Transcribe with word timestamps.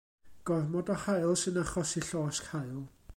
Gormod 0.49 0.89
o 0.93 0.95
haul 1.03 1.37
sy'n 1.41 1.61
achosi 1.65 2.03
llosg 2.09 2.51
haul. 2.55 2.85